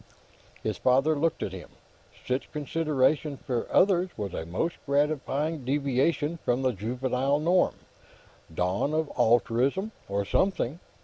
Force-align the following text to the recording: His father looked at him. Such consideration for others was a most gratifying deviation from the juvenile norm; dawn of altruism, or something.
His 0.63 0.79
father 0.79 1.15
looked 1.15 1.43
at 1.43 1.51
him. 1.51 1.69
Such 2.25 2.51
consideration 2.51 3.37
for 3.37 3.71
others 3.71 4.09
was 4.17 4.33
a 4.33 4.47
most 4.47 4.77
gratifying 4.87 5.63
deviation 5.63 6.37
from 6.43 6.63
the 6.63 6.71
juvenile 6.71 7.37
norm; 7.39 7.75
dawn 8.51 8.95
of 8.95 9.11
altruism, 9.15 9.91
or 10.09 10.25
something. 10.25 10.79